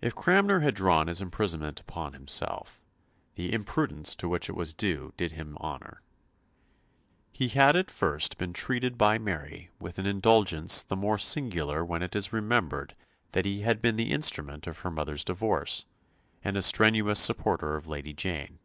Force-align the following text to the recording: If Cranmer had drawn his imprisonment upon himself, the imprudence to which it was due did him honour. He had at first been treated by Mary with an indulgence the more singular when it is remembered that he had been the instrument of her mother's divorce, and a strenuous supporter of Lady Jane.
If 0.00 0.14
Cranmer 0.14 0.60
had 0.60 0.74
drawn 0.74 1.06
his 1.06 1.20
imprisonment 1.20 1.78
upon 1.78 2.14
himself, 2.14 2.80
the 3.34 3.52
imprudence 3.52 4.16
to 4.16 4.26
which 4.26 4.48
it 4.48 4.54
was 4.56 4.72
due 4.72 5.12
did 5.18 5.32
him 5.32 5.58
honour. 5.58 6.00
He 7.30 7.48
had 7.48 7.76
at 7.76 7.90
first 7.90 8.38
been 8.38 8.54
treated 8.54 8.96
by 8.96 9.18
Mary 9.18 9.68
with 9.78 9.98
an 9.98 10.06
indulgence 10.06 10.82
the 10.82 10.96
more 10.96 11.18
singular 11.18 11.84
when 11.84 12.02
it 12.02 12.16
is 12.16 12.32
remembered 12.32 12.94
that 13.32 13.44
he 13.44 13.60
had 13.60 13.82
been 13.82 13.96
the 13.96 14.12
instrument 14.12 14.66
of 14.66 14.78
her 14.78 14.90
mother's 14.90 15.24
divorce, 15.24 15.84
and 16.42 16.56
a 16.56 16.62
strenuous 16.62 17.18
supporter 17.20 17.76
of 17.76 17.86
Lady 17.86 18.14
Jane. 18.14 18.60